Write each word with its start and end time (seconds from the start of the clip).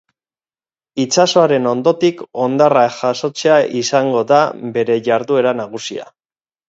Itsasoaren 1.03 1.67
hondotik 1.71 2.23
hondarra 2.45 2.85
jasotzea 2.95 3.59
izango 3.83 4.25
da 4.33 4.41
bere 4.79 5.01
jarduera 5.11 5.53
nagusia. 5.63 6.09